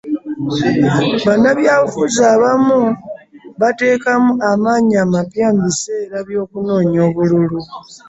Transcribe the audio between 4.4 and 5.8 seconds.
amaanyi amapya mu